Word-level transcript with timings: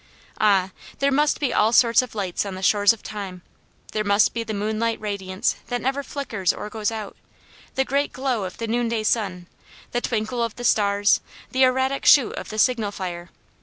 Ah, 0.39 0.71
there 0.97 1.11
must 1.11 1.39
be 1.39 1.53
all 1.53 1.71
sorts 1.71 2.01
of 2.01 2.15
lights 2.15 2.43
on 2.43 2.55
the 2.55 2.63
shores 2.63 2.91
of 2.91 3.03
time! 3.03 3.43
There 3.91 4.03
must 4.03 4.33
be 4.33 4.43
the 4.43 4.51
moonlight 4.51 4.99
radiance 4.99 5.57
that 5.67 5.79
never 5.79 6.01
flickers 6.01 6.51
or 6.51 6.71
goes 6.71 6.91
out; 6.91 7.15
the 7.75 7.85
great 7.85 8.11
glow 8.11 8.45
of 8.45 8.57
the 8.57 8.65
noon 8.65 8.89
day 8.89 9.03
sun, 9.03 9.45
the 9.91 10.01
twinkle 10.01 10.41
of 10.43 10.55
the 10.55 10.63
stars, 10.63 11.21
the 11.51 11.61
erratic 11.61 12.07
shoot 12.07 12.31
of 12.33 12.49
the 12.49 12.57
signal 12.57 12.91
fire. 12.91 13.29